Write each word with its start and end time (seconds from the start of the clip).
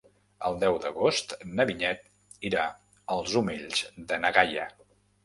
El 0.47 0.55
deu 0.61 0.77
d'agost 0.85 1.35
na 1.59 1.65
Vinyet 1.69 2.01
irà 2.51 2.63
als 3.17 3.37
Omells 3.43 3.83
de 4.13 4.19
na 4.25 4.33
Gaia. 4.39 4.65